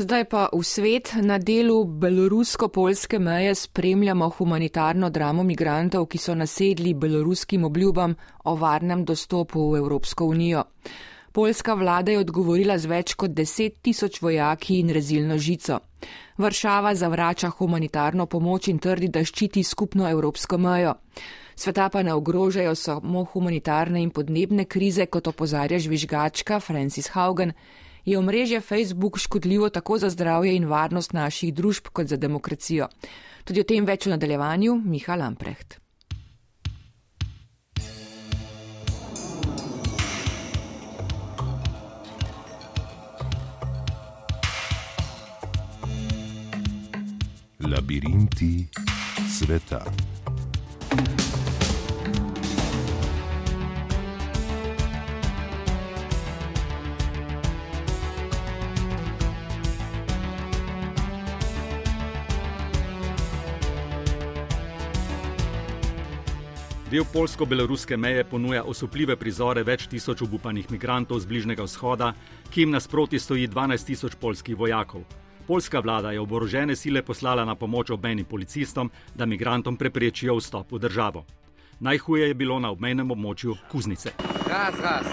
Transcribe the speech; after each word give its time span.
Zdaj 0.00 0.24
pa 0.32 0.48
v 0.48 0.64
svet 0.64 1.12
na 1.20 1.36
delu 1.36 1.84
belorusko-polske 1.84 3.18
meje 3.20 3.54
spremljamo 3.54 4.30
humanitarno 4.32 5.10
dramo 5.12 5.42
migrantov, 5.44 6.06
ki 6.08 6.18
so 6.18 6.32
nasedli 6.34 6.94
beloruskim 6.94 7.66
obljubam 7.68 8.14
o 8.44 8.54
varnem 8.56 9.04
dostopu 9.04 9.60
v 9.70 9.76
Evropsko 9.76 10.24
unijo. 10.24 10.62
Poljska 11.32 11.74
vlada 11.74 12.12
je 12.12 12.18
odgovorila 12.18 12.78
z 12.78 12.88
več 12.88 13.12
kot 13.14 13.34
deset 13.36 13.76
tisoč 13.82 14.22
vojaki 14.22 14.78
in 14.80 14.88
rezilno 14.88 15.36
žico. 15.38 15.78
Varšava 16.38 16.94
zavrača 16.94 17.50
humanitarno 17.50 18.26
pomoč 18.26 18.70
in 18.72 18.78
trdi, 18.78 19.12
da 19.12 19.20
ščiti 19.20 19.60
skupno 19.62 20.08
evropsko 20.08 20.56
mejo. 20.58 20.94
Sveta 21.54 21.90
pa 21.92 22.02
ne 22.02 22.16
ogrožajo 22.16 22.72
samo 22.74 23.26
humanitarne 23.34 24.00
in 24.00 24.10
podnebne 24.10 24.64
krize, 24.64 25.06
kot 25.06 25.28
opozarja 25.28 25.78
žvižgačka 25.78 26.60
Francis 26.60 27.12
Haugen 27.12 27.52
je 28.10 28.18
omrežje 28.18 28.60
Facebook 28.60 29.18
škodljivo 29.18 29.68
tako 29.70 29.98
za 29.98 30.10
zdravje 30.10 30.56
in 30.56 30.64
varnost 30.66 31.12
naših 31.12 31.54
družb 31.54 31.86
kot 31.92 32.06
za 32.06 32.16
demokracijo. 32.16 32.88
Tudi 33.44 33.60
o 33.60 33.64
tem 33.64 33.86
več 33.86 34.06
v 34.06 34.16
nadaljevanju 34.16 34.74
Miha 34.84 35.14
Lamprecht. 35.14 35.78
Labirinti 47.60 48.66
sveta. 49.38 49.84
Del 66.90 67.04
polsko-beloruske 67.12 67.96
meje 67.96 68.24
ponuja 68.24 68.64
osupljive 68.66 69.14
prizore 69.16 69.62
več 69.62 69.84
tisoč 69.86 70.24
obupanih 70.26 70.72
migrantov 70.74 71.20
z 71.22 71.30
Bližnjega 71.30 71.62
vzhoda, 71.62 72.08
ki 72.50 72.64
jim 72.64 72.72
nasproti 72.74 73.18
stoji 73.22 73.46
12 73.46 73.86
tisoč 73.86 74.16
polskih 74.18 74.58
vojakov. 74.58 75.04
Polska 75.46 75.78
vlada 75.78 76.10
je 76.10 76.20
oborožene 76.20 76.74
sile 76.76 77.04
poslala 77.06 77.44
na 77.44 77.54
pomoč 77.54 77.94
obmejnim 77.94 78.26
policistom, 78.26 78.90
da 79.14 79.26
migrantom 79.26 79.76
preprečijo 79.76 80.34
vstop 80.40 80.72
v 80.72 80.82
državo. 80.82 81.24
Najhuje 81.80 82.28
je 82.28 82.34
bilo 82.34 82.58
na 82.58 82.74
obmejnem 82.74 83.10
območju 83.10 83.54
Kuznice. 83.70 84.10
Raz, 84.50 84.74
raz. 84.82 85.06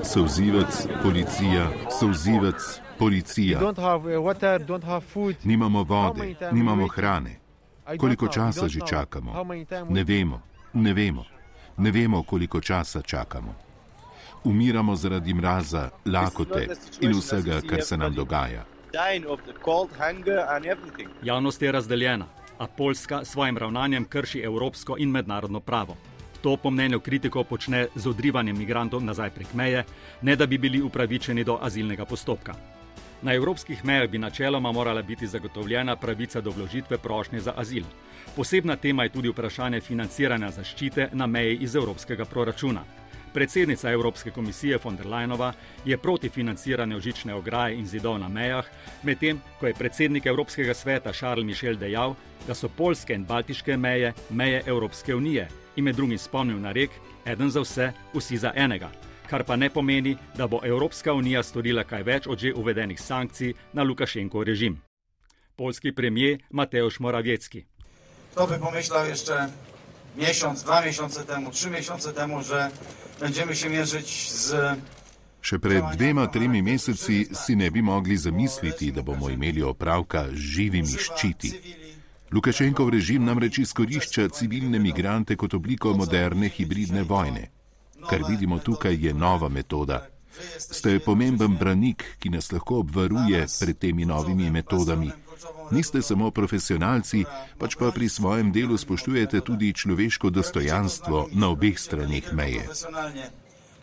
Sovzivec, 0.00 0.86
policija, 1.02 1.68
sovzivec, 2.00 2.80
policija. 2.98 3.60
Nimamo 5.44 5.84
vode, 5.84 6.36
nimamo 6.52 6.88
hrane. 6.88 7.45
Koliko 7.98 8.28
časa 8.28 8.68
že 8.68 8.80
čakamo? 8.88 9.44
Ne 9.88 10.04
vemo, 10.04 10.42
ne 10.74 10.92
vemo, 10.92 11.24
ne 11.76 11.90
vemo, 11.90 12.22
koliko 12.22 12.60
časa 12.60 13.02
čakamo. 13.02 13.54
Umiramo 14.44 14.96
zaradi 14.96 15.34
mraza, 15.34 15.90
lakote 16.06 16.68
in 17.00 17.12
vsega, 17.12 17.60
kar 17.68 17.82
se 17.82 17.96
nam 17.96 18.14
dogaja. 18.14 18.64
Javnost 21.22 21.62
je 21.62 21.72
razdeljena, 21.72 22.26
a 22.58 22.66
Poljska 22.66 23.24
s 23.24 23.28
svojim 23.28 23.58
ravnanjem 23.58 24.04
krši 24.04 24.40
evropsko 24.40 24.96
in 24.98 25.10
mednarodno 25.10 25.60
pravo. 25.60 25.96
To 26.42 26.56
po 26.56 26.70
mnenju 26.70 27.00
kritikov 27.00 27.44
počne 27.44 27.86
z 27.94 28.06
odrivanjem 28.06 28.58
migrantov 28.58 29.04
nazaj 29.04 29.30
prek 29.30 29.54
meje, 29.54 29.84
ne 30.22 30.36
da 30.36 30.46
bi 30.46 30.58
bili 30.58 30.82
upravičeni 30.82 31.44
do 31.44 31.58
azilnega 31.62 32.04
postopka. 32.04 32.54
Na 33.22 33.32
evropskih 33.34 33.84
mejah 33.84 34.10
bi 34.10 34.18
načeloma 34.18 34.72
morala 34.72 35.02
biti 35.02 35.26
zagotovljena 35.26 35.96
pravica 35.96 36.40
do 36.40 36.50
vložitve 36.50 36.98
prošnje 36.98 37.40
za 37.40 37.52
azil. 37.56 37.84
Posebna 38.36 38.76
tema 38.76 39.02
je 39.02 39.12
tudi 39.12 39.28
vprašanje 39.28 39.80
financiranja 39.80 40.50
zaščite 40.50 41.08
na 41.12 41.26
meji 41.26 41.56
iz 41.60 41.76
evropskega 41.76 42.24
proračuna. 42.24 42.84
Predsednica 43.32 43.90
Evropske 43.90 44.30
komisije 44.30 44.78
von 44.84 44.96
der 44.96 45.06
Leinova 45.06 45.52
je 45.84 45.98
proti 45.98 46.28
financiranju 46.28 47.00
žične 47.00 47.34
ograje 47.34 47.78
in 47.78 47.86
zidov 47.86 48.18
na 48.18 48.28
mejah, 48.28 48.64
medtem 49.02 49.40
ko 49.60 49.66
je 49.66 49.74
predsednik 49.74 50.26
Evropskega 50.26 50.74
sveta 50.74 51.12
Charles 51.12 51.46
Michel 51.46 51.76
dejal, 51.76 52.14
da 52.46 52.54
so 52.54 52.68
polske 52.68 53.14
in 53.14 53.24
baltiške 53.24 53.76
meje 53.76 54.12
meje 54.30 54.62
Evropske 54.66 55.14
unije 55.14 55.48
in 55.76 55.84
med 55.84 55.96
drugim 55.96 56.18
spomnil 56.18 56.60
na 56.60 56.72
rek: 56.72 56.90
eden 57.26 57.50
za 57.50 57.60
vse, 57.60 57.92
vsi 58.14 58.36
za 58.36 58.52
enega 58.56 58.90
kar 59.30 59.44
pa 59.44 59.56
ne 59.56 59.70
pomeni, 59.70 60.16
da 60.36 60.46
bo 60.46 60.60
Evropska 60.64 61.12
unija 61.12 61.42
storila 61.42 61.84
kaj 61.84 62.02
več 62.02 62.26
od 62.26 62.38
že 62.38 62.54
uvedenih 62.54 63.00
sankcij 63.00 63.54
na 63.72 63.82
Lukašenkov 63.82 64.42
režim. 64.42 64.82
Polski 65.56 65.92
premijer 65.92 66.42
Mateusz 66.50 66.98
Morawiecki. 67.00 67.64
To 68.34 68.46
bi 68.46 68.58
pomišljal 68.60 69.14
še 69.14 69.48
mesec, 70.16 70.62
dva 70.64 70.80
mesece 70.84 71.24
temu, 71.24 71.50
tri 71.50 71.70
mesece 71.70 72.12
temu, 72.12 72.42
že 72.42 72.68
bomo 73.20 73.54
se 73.54 73.68
meriti 73.68 74.12
z. 74.28 74.76
Še 75.40 75.58
pred 75.58 75.84
dvema, 75.96 76.26
tremi 76.26 76.62
meseci 76.62 77.28
si 77.32 77.56
ne 77.56 77.70
bi 77.70 77.82
mogli 77.82 78.16
zamisliti, 78.16 78.90
da 78.92 79.02
bomo 79.02 79.30
imeli 79.30 79.62
opravka 79.62 80.26
z 80.32 80.36
živimi 80.36 80.98
ščiti. 80.98 81.52
Lukašenkov 82.34 82.90
režim 82.90 83.24
namreč 83.24 83.62
izkorišča 83.62 84.28
civilne 84.34 84.78
migrante 84.82 85.36
kot 85.36 85.54
obliko 85.54 85.94
moderne 85.94 86.50
hibridne 86.50 87.06
vojne. 87.06 87.55
Kar 88.10 88.22
vidimo 88.28 88.58
tukaj 88.58 89.06
je 89.06 89.14
nova 89.14 89.48
metoda. 89.48 90.06
Ste 90.58 91.00
pomemben 91.00 91.56
branik, 91.56 92.04
ki 92.18 92.30
nas 92.30 92.52
lahko 92.52 92.78
obvaruje 92.84 93.46
pred 93.60 93.78
temi 93.78 94.04
novimi 94.04 94.50
metodami. 94.50 95.10
Niste 95.70 96.02
samo 96.02 96.30
profesionalci, 96.30 97.24
pač 97.58 97.76
pa 97.76 97.90
pri 97.90 98.08
svojem 98.08 98.52
delu 98.52 98.76
spoštujete 98.78 99.40
tudi 99.40 99.72
človeško 99.74 100.30
dostojanstvo 100.30 101.28
na 101.32 101.48
obeh 101.48 101.78
stranih 101.78 102.32
meje. 102.32 102.68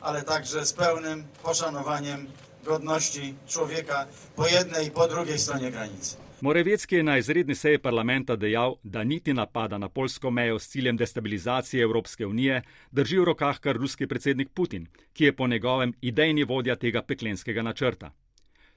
Ale 0.01 0.21
także 0.23 0.65
z 0.65 0.73
pełnym 0.73 1.23
poszanowaniem 1.43 2.27
godności 2.65 3.35
człowieka 3.47 4.05
po 4.35 4.47
jednej 4.47 4.87
i 4.87 4.91
po 4.91 5.07
drugiej 5.07 5.39
stronie 5.39 5.71
granicy. 5.71 6.23
Morevecki 6.41 6.95
je 6.95 7.03
na 7.03 7.17
izredni 7.17 7.55
seji 7.55 7.77
parlamenta 7.77 8.35
dejal, 8.35 8.75
da 8.83 9.03
niti 9.03 9.33
napada 9.33 9.77
na 9.77 9.89
polsko 9.89 10.31
mejo 10.31 10.59
s 10.59 10.69
ciljem 10.69 10.97
destabilizacije 10.97 11.83
Evropske 11.83 12.25
unije 12.25 12.61
drži 12.91 13.19
v 13.19 13.23
rokah 13.23 13.59
kar 13.59 13.75
ruski 13.75 14.07
predsednik 14.07 14.49
Putin, 14.53 14.87
ki 15.13 15.25
je 15.25 15.35
po 15.35 15.47
njegovem 15.47 15.93
idejni 16.01 16.43
vodja 16.43 16.75
tega 16.75 17.01
peklenskega 17.01 17.61
načrta. 17.61 18.11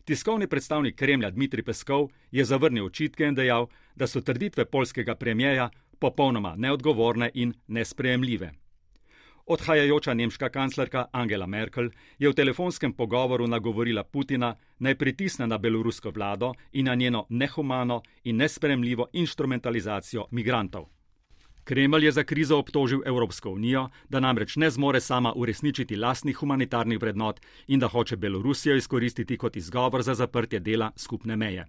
Tiskovni 0.04 0.46
predstavnik 0.46 0.96
Kremlja 0.96 1.30
Dmitrij 1.30 1.64
Peskov 1.64 2.10
je 2.30 2.44
zavrnil 2.44 2.84
očitke 2.84 3.24
in 3.24 3.34
dejal, 3.34 3.66
da 3.96 4.06
so 4.06 4.20
trditve 4.20 4.64
polskega 4.64 5.14
premijeja 5.14 5.70
popolnoma 5.98 6.54
neodgovorne 6.56 7.30
in 7.34 7.54
nesprejemljive. 7.66 8.52
Odhajajoča 9.46 10.14
nemška 10.14 10.48
kanclerka 10.48 11.04
Angela 11.12 11.46
Merkel 11.46 11.90
je 12.18 12.28
v 12.28 12.34
telefonskem 12.34 12.92
pogovoru 12.92 13.46
nagovorila 13.46 14.02
Putina 14.04 14.56
naj 14.78 14.94
pritisne 14.98 15.46
na 15.46 15.58
belorusko 15.58 16.10
vlado 16.10 16.52
in 16.72 16.86
na 16.86 16.94
njeno 16.94 17.26
nehumano 17.28 18.02
in 18.24 18.36
nespremljivo 18.36 19.06
instrumentalizacijo 19.12 20.26
migrantov. 20.30 20.86
Kremelj 21.64 22.04
je 22.04 22.12
za 22.12 22.24
krizo 22.24 22.58
obtožil 22.58 23.00
Evropsko 23.06 23.50
unijo, 23.50 23.88
da 24.08 24.20
namreč 24.20 24.56
ne 24.56 24.70
zmore 24.70 25.00
sama 25.00 25.32
uresničiti 25.36 25.96
lastnih 25.96 26.36
humanitarnih 26.36 26.98
vrednot 27.00 27.40
in 27.66 27.80
da 27.80 27.88
hoče 27.88 28.16
Belorusijo 28.16 28.76
izkoristiti 28.76 29.36
kot 29.36 29.56
izgovor 29.56 30.02
za 30.02 30.14
zaprtje 30.14 30.60
dela 30.60 30.90
skupne 30.96 31.36
meje. 31.36 31.66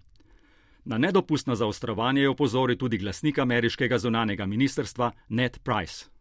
Na 0.85 0.97
nedopustno 0.97 1.55
zaostrovanje 1.55 2.21
je 2.21 2.29
opozoril 2.29 2.77
tudi 2.77 2.97
glasnik 2.97 3.37
ameriškega 3.37 3.97
zunanega 3.97 4.45
ministrstva 4.45 5.11
Ned 5.29 5.59
Price. 5.63 6.16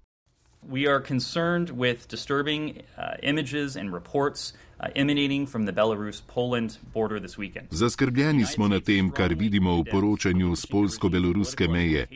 We 0.69 0.88
are 0.88 1.00
concerned 1.00 1.71
with 1.71 2.09
disturbing 2.09 2.82
uh, 2.99 3.15
images 3.22 3.77
and 3.77 3.93
reports 3.93 4.53
uh, 4.81 4.88
emanating 4.97 5.47
from 5.47 5.65
the 5.65 5.72
Belarus-Poland 5.72 6.78
border 6.93 7.21
this 7.21 7.38
weekend. 7.38 7.69
Zaskrbljeni 7.71 8.47
smo 8.47 8.68
na 8.68 8.80
tem, 8.80 9.10
kar 9.10 9.34
vidimo 9.34 9.77
v 9.77 9.84
poročanju 9.91 10.57
z 10.57 10.66
polsko-beloruske 10.66 11.68
meje. 11.68 12.07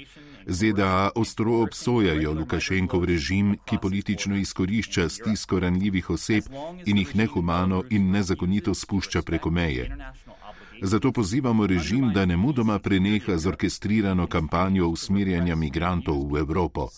ZDA 0.47 1.11
ostro 1.15 1.63
obsojajo 1.63 2.33
Lukašenkov 2.33 3.05
režim, 3.05 3.57
ki 3.65 3.79
politično 3.79 4.37
izkorišča 4.37 5.09
stisko 5.09 5.61
ranljivih 5.61 6.11
oseb 6.11 6.45
in 6.87 6.99
jih 6.99 7.17
nehumano 7.17 7.85
in 7.91 8.11
nezakonito 8.11 8.75
spušča 8.75 9.23
preko 9.23 9.51
meje. 9.51 9.97
Zato 10.83 11.13
pozivamo 11.13 11.67
režim, 11.67 12.13
da 12.13 12.25
ne 12.27 12.37
mudoma 12.37 12.79
preneha 12.79 13.37
z 13.37 13.47
orkestrirano 13.47 14.27
kampanjo 14.27 14.89
usmirjanja 14.89 15.57
migrantov 15.57 16.33
v 16.33 16.39
Evropo. 16.39 16.89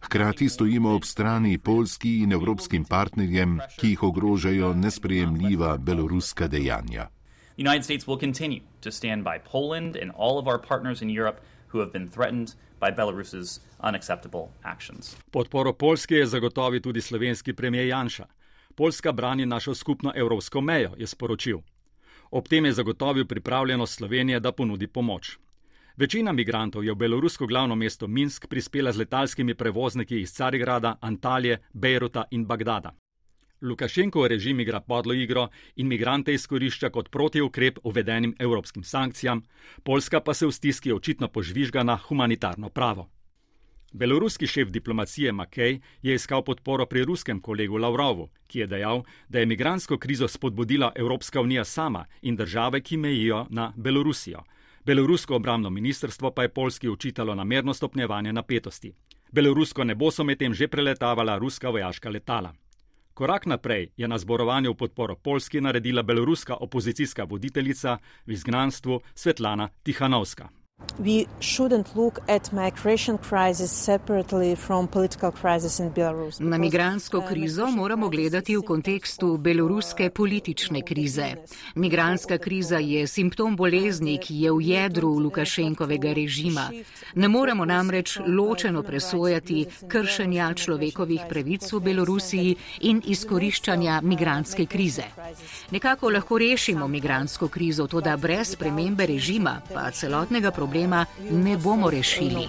Hkrati 0.00 0.48
stojimo 0.48 0.94
ob 0.94 1.04
strani 1.04 1.58
polski 1.58 2.22
in 2.22 2.32
evropskim 2.32 2.84
partnerjem, 2.84 3.60
ki 3.78 3.88
jih 3.88 4.02
ogrožajo 4.02 4.74
nesprejemljiva 4.74 5.76
beloruska 5.78 6.48
dejanja. 6.48 7.08
United 7.58 7.84
States 7.84 8.06
will 8.06 8.20
continue 8.20 8.60
to 8.80 8.90
stand 8.90 9.24
by 9.24 9.38
Poland 9.52 9.96
and 9.96 10.12
all 10.16 10.38
of 10.38 10.46
our 10.46 10.58
partners 10.68 11.02
in 11.02 11.10
Europe 11.10 11.40
who 11.72 11.80
have 11.80 11.92
been 11.92 12.08
threatened 12.08 12.54
by 12.80 12.90
Belarus's 12.90 13.60
unacceptable 13.80 14.48
actions. 14.62 15.16
Podporo 15.30 15.72
Polske 15.72 16.14
je 16.14 16.26
zagotovil 16.26 16.80
tudi 16.80 17.00
slovenski 17.00 17.52
premijer 17.52 17.86
Janša. 17.86 18.26
Poljska 18.74 19.12
brani 19.12 19.46
našo 19.46 19.74
skupno 19.74 20.12
evropsko 20.16 20.60
mejo, 20.60 20.90
je 20.96 21.06
sporočil. 21.06 21.58
Ob 22.36 22.48
tem 22.48 22.64
je 22.64 22.72
zagotovil 22.72 23.24
pripravljenost 23.24 23.94
Slovenije, 23.94 24.40
da 24.40 24.52
ponudi 24.52 24.86
pomoč. 24.86 25.38
Večina 25.96 26.32
migrantov 26.32 26.84
je 26.84 26.92
v 26.92 26.96
belorusko 26.96 27.46
glavno 27.46 27.74
mesto 27.74 28.06
Minsk 28.06 28.46
prispela 28.48 28.92
z 28.92 28.98
letalskimi 28.98 29.54
prevozniki 29.54 30.20
iz 30.20 30.32
Carigrada, 30.32 30.98
Antalije, 31.00 31.62
Bejruta 31.72 32.24
in 32.30 32.44
Bagdada. 32.44 32.92
Lukašenkov 33.62 34.26
režim 34.26 34.60
igra 34.60 34.80
podlo 34.80 35.14
igro 35.14 35.48
in 35.76 35.88
migrante 35.88 36.34
izkorišča 36.34 36.90
kot 36.90 37.08
protiukrep 37.10 37.78
uvedenim 37.82 38.34
evropskim 38.38 38.84
sankcijam, 38.84 39.42
Poljska 39.82 40.20
pa 40.20 40.34
se 40.34 40.46
v 40.46 40.52
stiski 40.52 40.92
očitno 40.92 41.28
požvižga 41.28 41.82
na 41.82 41.96
humanitarno 41.96 42.68
pravo. 42.68 43.08
Beloruski 43.96 44.46
šef 44.46 44.68
diplomacije 44.68 45.32
Makej 45.32 45.80
je 46.02 46.14
iskal 46.14 46.42
podporo 46.44 46.86
pri 46.86 47.04
ruskem 47.04 47.40
kolegu 47.40 47.78
Lavrovu, 47.78 48.28
ki 48.46 48.58
je 48.58 48.66
dejal, 48.66 49.02
da 49.28 49.38
je 49.38 49.46
migransko 49.46 49.98
krizo 49.98 50.28
spodbudila 50.28 50.92
Evropska 50.94 51.40
unija 51.40 51.64
sama 51.64 52.04
in 52.22 52.36
države, 52.36 52.80
ki 52.80 52.96
mejijo 52.96 53.46
na 53.50 53.72
Belorusijo. 53.76 54.42
Belorusko 54.84 55.36
obramno 55.36 55.70
ministrstvo 55.70 56.30
pa 56.30 56.42
je 56.42 56.48
Polski 56.48 56.88
učitalo 56.88 57.34
namerno 57.34 57.74
stopnjevanje 57.74 58.32
napetosti. 58.32 58.92
Belorusko 59.32 59.84
nebo 59.84 60.10
so 60.10 60.24
medtem 60.24 60.54
že 60.54 60.68
preletavala 60.68 61.38
ruska 61.38 61.68
vojaška 61.68 62.10
letala. 62.10 62.54
Korak 63.14 63.46
naprej 63.46 63.88
je 63.96 64.08
na 64.08 64.18
zborovanju 64.18 64.70
v 64.72 64.76
podporo 64.76 65.16
Polski 65.16 65.60
naredila 65.60 66.02
beloruska 66.02 66.54
opozicijska 66.54 67.24
voditeljica 67.24 67.98
v 68.26 68.32
izgnanstvu 68.32 69.00
Svetlana 69.14 69.68
Tihanovska. 69.82 70.48
We 70.98 71.26
shouldn't 71.40 71.94
look 71.94 72.20
at 72.26 72.52
migration 72.52 73.18
crisis 73.18 73.70
separately 73.70 74.54
from 74.54 74.88
political 74.88 75.30
crisis 75.30 75.78
in 75.78 75.90
Belarus. 75.90 76.40
Na 76.40 76.58
migransko 76.58 77.20
krizo 77.28 77.66
moramo 77.66 78.08
gledati 78.08 78.56
v 78.56 78.62
kontekstu 78.62 79.36
beloruske 79.36 80.10
politične 80.10 80.82
krize. 80.82 81.34
Migranska 81.74 82.38
kriza 82.38 82.78
je 82.78 83.06
simptom 83.06 83.56
bolezni, 83.56 84.18
ki 84.18 84.40
je 84.40 84.52
v 84.52 84.60
jedru 84.60 85.18
Lukašenkovega 85.18 86.12
režima. 86.12 86.70
Ne 87.14 87.28
moremo 87.28 87.64
namreč 87.64 88.18
ločeno 88.26 88.82
presojati 88.82 89.66
kršenja 89.88 90.54
človekovih 90.54 91.20
pravic 91.28 91.72
v 91.72 91.80
Belorusiji 91.80 92.56
in 92.80 93.02
izkoriščanja 93.04 94.00
migranske 94.00 94.66
krize. 94.66 95.04
Nekako 95.70 96.10
lahko 96.10 96.38
rešimo 96.38 96.88
migransko 96.88 97.48
krizo, 97.48 97.86
to 97.86 98.00
da 98.00 98.16
brez 98.16 98.56
spremembe 98.56 99.06
režima 99.06 99.60
pa 99.74 99.90
celotnega 99.90 100.50
problema 100.50 100.85
problema 100.86 101.06
ne 101.30 101.56
bomo 101.56 101.90
rešili. 101.90 102.48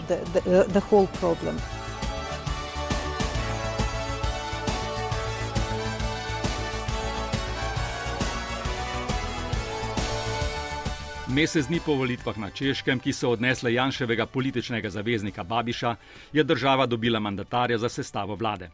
Mesec 11.27 11.67
dni 11.67 11.79
po 11.85 11.93
volitvah 11.93 12.37
na 12.37 12.49
Češkem, 12.49 12.99
ki 12.99 13.13
so 13.13 13.29
odnesle 13.29 13.73
Janševega 13.73 14.25
političnega 14.25 14.89
zaveznika 14.89 15.43
Babiša, 15.43 15.95
je 16.33 16.43
država 16.43 16.85
dobila 16.85 17.19
mandatarja 17.19 17.77
za 17.77 17.89
sestavo 17.89 18.35
vlade. 18.35 18.69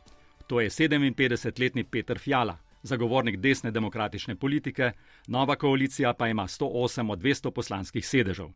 To 0.47 0.61
je 0.61 0.69
57-letni 0.69 1.83
Peter 1.83 2.19
Fjala, 2.19 2.57
zagovornik 2.83 3.37
desne 3.37 3.71
demokratične 3.71 4.35
politike, 4.35 4.91
nova 5.27 5.55
koalicija 5.55 6.13
pa 6.13 6.27
ima 6.27 6.43
108 6.43 7.11
od 7.11 7.19
200 7.19 7.51
poslanskih 7.51 8.07
sedežev. 8.07 8.47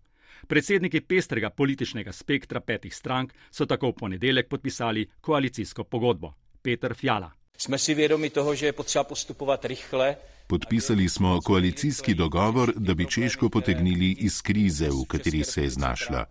Predsedniki 0.48 1.02
pestrega 1.02 1.50
političnega 1.50 2.12
spektra 2.12 2.60
petih 2.60 2.96
strank 2.96 3.34
so 3.52 3.66
tako 3.66 3.90
v 3.90 3.94
ponedeljek 3.94 4.50
podpisali 4.50 5.08
koalicijsko 5.22 5.84
pogodbo. 5.84 6.34
Peter 6.62 6.94
Fjala. 6.96 7.32
Smo 7.58 7.78
si 7.78 7.94
vedomi 7.94 8.30
toho, 8.30 8.56
že 8.56 8.66
je 8.66 8.74
potrebno 8.74 9.10
postupovati 9.10 9.68
rihle. 9.68 10.16
Podpisali 10.48 11.10
smo 11.10 11.42
koalicijski 11.42 12.14
dogovor, 12.14 12.72
da 12.76 12.94
bi 12.94 13.10
Češko 13.10 13.50
potegnili 13.50 14.12
iz 14.20 14.42
krize, 14.42 14.88
v 14.90 15.04
kateri 15.08 15.44
se 15.44 15.64
je 15.64 15.70
znašla. 15.70 16.26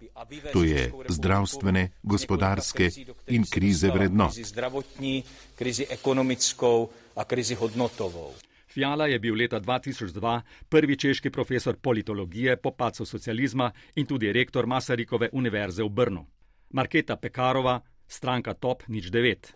To 0.52 0.64
je 0.64 0.92
zdravstvene, 1.08 1.90
gospodarske 2.02 2.90
in 3.28 3.44
krize 3.50 3.90
vrednot. 3.90 4.32
Zdravotní, 4.32 5.24
krizi 5.58 5.86
ekonomickou 5.90 6.88
a 7.16 7.24
krizi 7.24 7.54
hodnotovou. 7.54 8.32
Fjala 8.76 9.06
je 9.06 9.18
bil 9.18 9.34
leta 9.34 9.56
2002 9.56 10.40
prvi 10.68 10.96
češki 10.96 11.30
profesor 11.30 11.76
politologije 11.76 12.56
po 12.56 12.70
pacu 12.70 13.06
socializma 13.06 13.70
in 13.94 14.06
tudi 14.06 14.32
rektor 14.32 14.66
Masarikove 14.66 15.28
univerze 15.32 15.82
v 15.82 15.88
Brnu. 15.88 16.26
Marketa 16.70 17.16
Pekarova, 17.16 17.80
stranka 18.06 18.54
Top 18.54 18.82
nič 18.88 19.08
devet. 19.08 19.54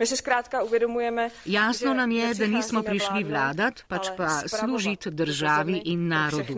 My 0.00 0.06
se 0.06 0.16
skratka 0.16 0.64
uvedomujeme. 0.64 1.30
Jasno 1.44 1.94
nam 1.94 2.10
je, 2.10 2.34
da 2.34 2.46
nismo 2.46 2.82
prišli 2.82 3.24
vladati, 3.24 3.84
pač 3.88 4.08
pa 4.16 4.48
služiti 4.48 5.10
državi 5.10 5.82
in 5.84 6.08
narodu. 6.08 6.56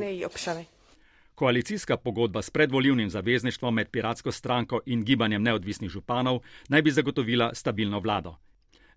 Koalicijska 1.35 1.97
pogodba 1.97 2.43
s 2.43 2.51
predvoljivnim 2.51 3.11
zavezništvom 3.11 3.75
med 3.75 3.91
piratsko 3.91 4.33
stranko 4.33 4.81
in 4.87 5.03
gibanjem 5.03 5.43
neodvisnih 5.43 5.91
županov 5.91 6.41
naj 6.69 6.83
bi 6.83 6.91
zagotovila 6.91 7.55
stabilno 7.55 7.99
vlado. 7.99 8.37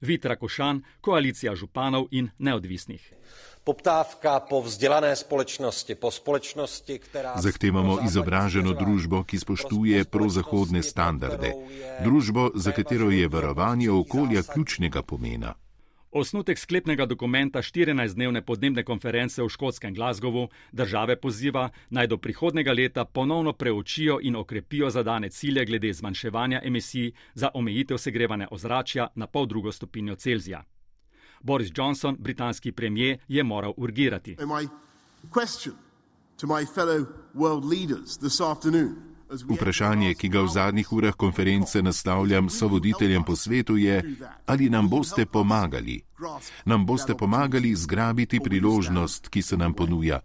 Vitra 0.02 0.36
Košan, 0.36 0.82
koalicija 1.02 1.56
županov 1.56 2.08
in 2.12 2.30
neodvisnih. 2.40 3.14
Poptávka 3.64 4.40
po 4.40 4.62
vzdělané 4.62 5.16
společnosti, 5.16 5.96
po 5.96 6.12
společnosti, 6.12 7.00
která... 7.00 7.36
Zahtevamo 7.36 8.00
izobraženo 8.00 8.72
družbo, 8.74 9.24
ki 9.28 9.40
spoštuje 9.40 10.06
prozahodne 10.08 10.84
standarde. 10.84 11.52
Družbo, 12.00 12.56
za 12.56 12.72
katero 12.72 13.12
je 13.12 13.28
varovanje 13.28 13.92
okolja 13.92 14.44
ključnega 14.44 15.04
pomena. 15.04 15.56
Osnutek 16.12 16.60
sklepnega 16.60 17.06
dokumenta 17.06 17.60
14-dnevne 17.60 18.42
podnebne 18.42 18.84
konference 18.84 19.44
v 19.44 19.50
škotskem 19.50 19.94
Glasgowu 19.94 20.48
države 20.72 21.20
poziva 21.20 21.70
naj 21.90 22.08
do 22.08 22.18
prihodnega 22.18 22.72
leta 22.72 23.06
ponovno 23.06 23.54
preučijo 23.54 24.20
in 24.22 24.36
okrepijo 24.36 24.90
zadane 24.90 25.30
cilje 25.30 25.66
glede 25.66 25.94
zmanjševanja 25.94 26.62
emisij 26.64 27.12
za 27.34 27.50
omejitev 27.54 27.98
segrevanja 27.98 28.48
ozračja 28.52 29.08
na 29.16 29.28
pol 29.28 29.46
drugo 29.46 29.72
stopinjo 29.72 30.16
Celzija. 30.16 30.64
Boris 31.42 31.72
Johnson, 31.76 32.16
britanski 32.20 32.72
premijer, 32.72 33.18
je 33.28 33.44
moral 33.44 33.74
urgirati. 33.78 34.36
Vprašanje, 39.30 40.14
ki 40.16 40.30
ga 40.30 40.42
v 40.42 40.48
zadnjih 40.48 40.92
urah 40.94 41.16
konference 41.16 41.82
nastavljam 41.82 42.50
so 42.50 42.68
voditeljem 42.68 43.24
po 43.24 43.36
svetu, 43.36 43.78
je, 43.78 44.04
ali 44.46 44.70
nam 44.70 44.90
boste 44.90 45.26
pomagali. 45.26 46.02
Nam 46.66 46.86
boste 46.86 47.16
pomagali 47.16 47.76
zgrabiti 47.76 48.40
priložnost, 48.40 49.28
ki 49.28 49.42
se 49.42 49.58
nam 49.58 49.74
ponuja, 49.74 50.20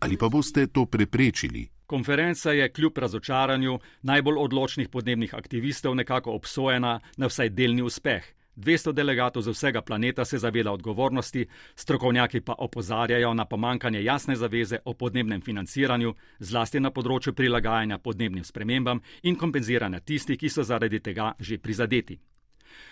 ali 0.00 0.16
pa 0.16 0.28
boste 0.28 0.66
to 0.66 0.86
preprečili. 0.86 1.68
Konferenca 1.86 2.52
je 2.52 2.72
kljub 2.72 2.98
razočaranju 2.98 3.78
najbolj 4.02 4.36
odločnih 4.38 4.88
podnebnih 4.88 5.34
aktivistov 5.34 5.94
nekako 5.94 6.32
obsojena 6.32 7.00
na 7.16 7.26
vsaj 7.26 7.48
delni 7.48 7.82
uspeh. 7.82 8.37
200 8.58 8.92
delegatov 8.92 9.42
z 9.42 9.54
vsega 9.54 9.82
planeta 9.82 10.24
se 10.24 10.38
zaveda 10.38 10.72
odgovornosti, 10.72 11.46
strokovnjaki 11.74 12.40
pa 12.40 12.54
opozarjajo 12.58 13.34
na 13.34 13.44
pomankanje 13.44 14.02
jasne 14.02 14.36
zaveze 14.36 14.78
o 14.84 14.94
podnebnem 14.94 15.40
financiranju, 15.40 16.14
zlasti 16.38 16.80
na 16.80 16.90
področju 16.90 17.32
prilagajanja 17.32 17.98
podnebnim 17.98 18.44
spremembam 18.44 19.00
in 19.22 19.36
kompenziranja 19.36 20.00
tistih, 20.00 20.38
ki 20.38 20.50
so 20.50 20.62
zaradi 20.62 21.00
tega 21.00 21.34
že 21.38 21.58
prizadeti. 21.58 22.18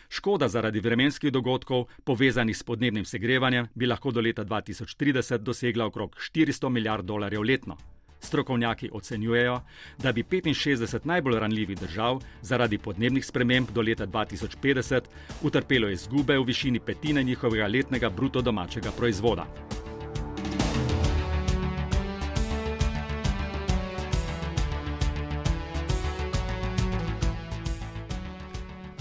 Škoda 0.08 0.48
zaradi 0.48 0.80
vremenskih 0.80 1.32
dogodkov, 1.32 1.88
povezanih 2.04 2.56
s 2.56 2.62
podnebnim 2.62 3.04
segrevanjem, 3.04 3.68
bi 3.74 3.86
lahko 3.86 4.10
do 4.10 4.20
leta 4.20 4.44
2030 4.44 5.42
dosegla 5.42 5.86
okrog 5.86 6.16
400 6.16 6.70
milijard 6.70 7.04
dolarjev 7.04 7.42
letno. 7.42 7.76
Strokovnjaki 8.20 8.90
ocenjujejo, 8.92 9.60
da 9.98 10.12
bi 10.12 10.22
65 10.22 11.06
najbolj 11.06 11.38
ranljivih 11.38 11.78
držav 11.78 12.20
zaradi 12.42 12.78
podnebnih 12.78 13.26
sprememb 13.26 13.70
do 13.74 13.82
leta 13.82 14.06
2050 14.06 15.00
utrpelo 15.42 15.88
izgube 15.88 16.38
v 16.38 16.44
višini 16.44 16.80
petine 16.80 17.22
njihovega 17.22 17.66
letnega 17.66 18.10
bruto 18.10 18.42
domačega 18.42 18.90
proizvoda. 18.90 19.46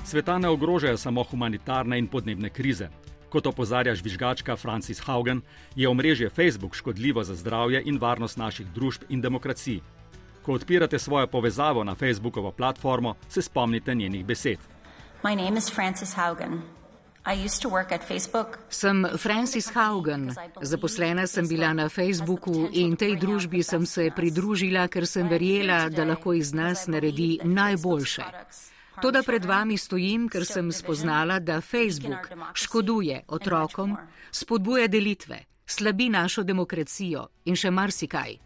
Sveta 0.05 0.37
ne 0.39 0.49
ogrožajo 0.49 0.97
samo 0.97 1.23
humanitarne 1.23 1.97
in 1.99 2.07
podnebne 2.07 2.49
krize. 2.49 2.89
Kot 3.35 3.47
opozarja 3.47 3.91
žvižgačka 3.95 4.55
Francis 4.55 4.99
Haugen, 5.03 5.41
je 5.75 5.89
omrežje 5.89 6.29
Facebook 6.29 6.75
škodljivo 6.75 7.23
za 7.23 7.35
zdravje 7.35 7.81
in 7.85 7.97
varnost 7.99 8.37
naših 8.37 8.67
družb 8.67 9.01
in 9.09 9.21
demokracij. 9.21 9.81
Ko 10.41 10.53
odpirate 10.53 10.99
svojo 10.99 11.27
povezavo 11.27 11.83
na 11.83 11.95
Facebookovo 11.95 12.51
platformo, 12.51 13.15
se 13.29 13.41
spomnite 13.41 13.95
njenih 13.95 14.25
besed. 14.25 14.59
Sem 18.69 19.05
Francis 19.17 19.73
Haugen. 19.73 20.31
Zaposlena 20.61 21.27
sem 21.27 21.47
bila 21.47 21.73
na 21.73 21.89
Facebooku 21.89 22.69
in 22.71 22.95
tej 22.95 23.15
družbi 23.15 23.63
sem 23.63 23.85
se 23.85 24.11
pridružila, 24.15 24.87
ker 24.87 25.07
sem 25.07 25.27
verjela, 25.27 25.89
da 25.89 26.05
lahko 26.05 26.33
iz 26.33 26.53
nas 26.53 26.87
naredi 26.87 27.39
najboljše. 27.43 28.23
Toda 29.01 29.23
pred 29.23 29.45
vami 29.45 29.77
stojim, 29.77 30.29
ker 30.29 30.45
sem 30.45 30.71
spoznala, 30.71 31.39
da 31.39 31.61
Facebook 31.61 32.31
škoduje 32.53 33.21
otrokom, 33.27 33.97
spodbuja 34.31 34.87
delitve, 34.87 35.39
slabi 35.65 36.09
našo 36.09 36.43
demokracijo 36.43 37.27
in 37.45 37.55
še 37.55 37.71
marsikaj. 37.71 38.37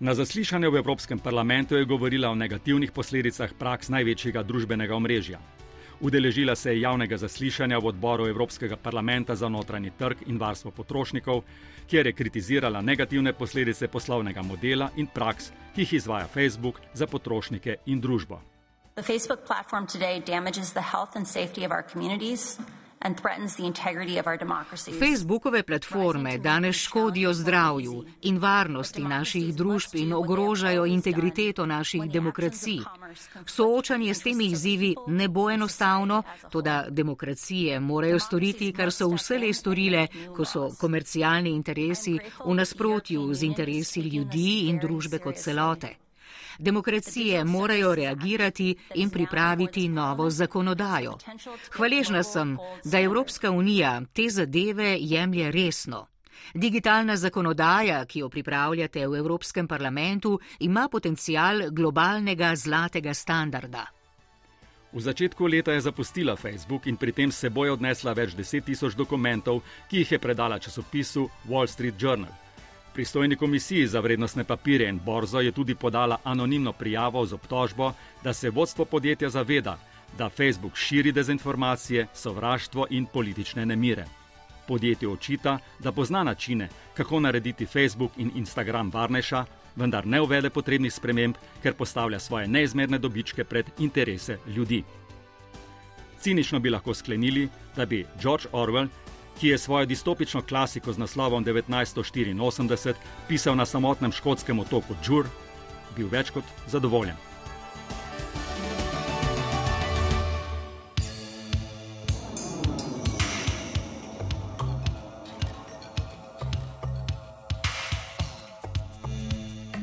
Na 0.00 0.14
zaslišanju 0.14 0.70
v 0.70 0.76
Evropskem 0.82 1.18
parlamentu 1.18 1.76
je 1.76 1.84
govorila 1.84 2.28
o 2.30 2.34
negativnih 2.34 2.92
posledicah 2.92 3.52
praks 3.58 3.88
največjega 3.88 4.42
družbenega 4.42 4.96
omrežja. 4.96 5.40
Udeležila 6.00 6.54
se 6.56 6.74
je 6.74 6.80
javnega 6.80 7.16
zaslišanja 7.16 7.78
v 7.78 7.86
odboru 7.86 8.26
Evropskega 8.28 8.76
parlamenta 8.76 9.34
za 9.34 9.48
notranji 9.48 9.90
trg 9.98 10.26
in 10.26 10.38
varstvo 10.38 10.70
potrošnikov, 10.70 11.40
kjer 11.88 12.06
je 12.06 12.12
kritizirala 12.12 12.82
negativne 12.82 13.32
posledice 13.32 13.88
poslovnega 13.88 14.42
modela 14.42 14.90
in 14.96 15.06
praks, 15.06 15.52
ki 15.74 15.80
jih 15.80 15.92
izvaja 15.92 16.28
Facebook 16.28 16.80
za 16.92 17.06
potrošnike 17.06 17.76
in 17.86 18.00
družbo. 18.00 18.55
The 18.96 19.12
Facebook 19.12 19.44
platform 19.44 19.86
today 19.86 20.20
damages 20.20 20.72
the 20.72 20.80
health 20.80 21.16
and 21.16 21.28
safety 21.28 21.64
of 21.64 21.70
our 21.70 21.82
communities. 21.92 22.58
Facebookove 24.98 25.62
platforme 25.62 26.38
danes 26.38 26.76
škodijo 26.76 27.32
zdravju 27.34 28.04
in 28.22 28.38
varnosti 28.38 29.02
naših 29.02 29.54
družb 29.54 29.94
in 29.94 30.12
ogrožajo 30.12 30.86
integriteto 30.86 31.66
naših 31.66 32.10
demokracij. 32.10 32.78
Soočanje 33.46 34.14
s 34.14 34.22
temi 34.22 34.46
izzivi 34.46 34.94
ne 35.06 35.28
bo 35.28 35.50
enostavno, 35.50 36.22
toda 36.50 36.86
demokracije 36.88 37.80
morajo 37.80 38.18
storiti, 38.18 38.72
kar 38.72 38.92
so 38.92 39.08
vsele 39.08 39.52
storile, 39.54 40.06
ko 40.36 40.44
so 40.44 40.70
komercialni 40.80 41.50
interesi 41.50 42.18
v 42.46 42.54
nasprotju 42.54 43.34
z 43.34 43.42
interesi 43.42 44.00
ljudi 44.00 44.68
in 44.68 44.78
družbe 44.78 45.18
kot 45.18 45.36
celote. 45.36 46.05
Demokracije 46.58 47.44
morajo 47.44 47.94
reagirati 47.94 48.76
in 48.94 49.10
pripraviti 49.10 49.88
novo 49.88 50.30
zakonodajo. 50.30 51.18
Hvaležna 51.72 52.22
sem, 52.22 52.56
da 52.84 53.00
Evropska 53.00 53.50
unija 53.50 54.02
te 54.12 54.28
zadeve 54.30 54.96
jemlje 55.00 55.50
resno. 55.50 56.06
Digitalna 56.54 57.16
zakonodaja, 57.16 58.04
ki 58.04 58.18
jo 58.18 58.28
pripravljate 58.28 59.06
v 59.06 59.18
Evropskem 59.18 59.68
parlamentu, 59.68 60.40
ima 60.60 60.88
potencial 60.88 61.70
globalnega 61.70 62.56
zlatega 62.56 63.14
standarda. 63.14 63.86
V 64.92 65.00
začetku 65.00 65.46
leta 65.46 65.72
je 65.72 65.80
zapustila 65.80 66.36
Facebook 66.36 66.86
in 66.86 66.96
pri 66.96 67.12
tem 67.12 67.32
seboj 67.32 67.74
odnesla 67.74 68.14
več 68.16 68.32
deset 68.32 68.64
tisoč 68.64 68.94
dokumentov, 68.96 69.60
ki 69.90 69.98
jih 69.98 70.12
je 70.12 70.18
predala 70.18 70.58
časopisu 70.58 71.28
Wall 71.50 71.68
Street 71.68 72.00
Journal. 72.00 72.45
Pristojni 72.96 73.36
komisiji 73.36 73.86
za 73.86 74.00
vrednostne 74.00 74.44
papire 74.44 74.88
in 74.88 74.98
borzo 75.04 75.40
je 75.40 75.52
tudi 75.52 75.74
podala 75.74 76.16
anonimno 76.24 76.72
prijavo 76.72 77.26
z 77.26 77.32
obtožbo, 77.32 77.92
da 78.24 78.32
se 78.32 78.50
vodstvo 78.50 78.84
podjetja 78.84 79.28
zaveda, 79.28 79.78
da 80.18 80.28
Facebook 80.28 80.76
širi 80.76 81.12
dezinformacije, 81.12 82.06
sovraštvo 82.14 82.86
in 82.90 83.06
politične 83.06 83.66
nemire. 83.66 84.04
Podjetje 84.68 85.08
očita, 85.08 85.58
da 85.78 85.92
pozna 85.92 86.22
načine, 86.24 86.68
kako 86.94 87.20
narediti 87.20 87.66
Facebook 87.66 88.12
in 88.16 88.30
Instagram 88.34 88.90
varnejša, 88.94 89.44
vendar 89.76 90.06
ne 90.06 90.20
uvede 90.20 90.50
potrebnih 90.50 90.92
sprememb, 90.92 91.34
ker 91.62 91.74
postavlja 91.74 92.18
svoje 92.18 92.48
neizmerne 92.48 92.98
dobičke 92.98 93.44
pred 93.44 93.66
interese 93.78 94.38
ljudi. 94.46 94.84
Cinično 96.20 96.60
bi 96.60 96.70
lahko 96.70 96.94
sklenili, 96.94 97.48
da 97.76 97.86
bi 97.86 98.06
George 98.22 98.48
Orwell 98.52 98.88
ki 99.40 99.48
je 99.48 99.58
svojo 99.58 99.86
distopično 99.86 100.42
klasiko 100.42 100.92
z 100.92 100.98
naslovom 100.98 101.44
1984 101.44 102.94
pisal 103.28 103.56
na 103.56 103.66
samotnem 103.66 104.12
škotskem 104.12 104.58
otoku 104.58 104.94
Džur, 105.04 105.26
bil 105.96 106.08
več 106.08 106.30
kot 106.30 106.44
zadovoljen. 106.68 107.16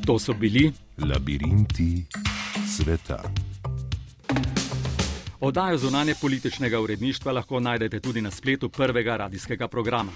To 0.06 0.20
so 0.20 0.34
bili 0.34 0.72
labirinti 1.00 2.06
sveta. 2.68 3.43
Oddajo 5.44 5.78
zunanje 5.78 6.14
političnega 6.22 6.80
uredništva 6.80 7.32
lahko 7.32 7.60
najdete 7.60 8.00
tudi 8.00 8.22
na 8.22 8.32
spletu 8.32 8.70
prvega 8.70 9.18
radijskega 9.18 9.68
programa. 9.68 10.12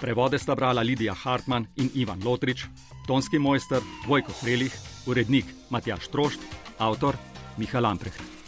Prevode 0.00 0.38
sta 0.38 0.54
brala 0.54 0.82
Lidija 0.82 1.14
Hartmann 1.14 1.66
in 1.76 1.90
Ivan 1.94 2.24
Lotrič, 2.24 2.64
tonski 3.06 3.38
mojster 3.38 3.78
Vojko 4.06 4.32
Frelih, 4.32 4.74
urednik 5.06 5.44
Matjaš 5.70 6.08
Trošt, 6.08 6.40
avtor 6.78 7.14
Miha 7.56 7.80
Lamprecht. 7.80 8.43